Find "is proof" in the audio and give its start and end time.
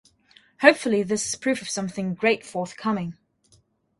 1.29-1.61